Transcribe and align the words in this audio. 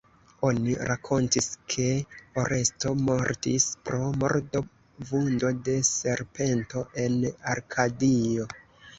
Oni 0.47 0.75
rakontis 0.91 1.47
ke 1.73 1.83
Oresto 2.43 2.93
mortis 3.09 3.67
pro 3.89 3.99
mordo-vundo 4.23 5.51
de 5.67 5.75
serpento 5.89 6.83
en 7.03 7.19
Arkadio. 7.53 8.47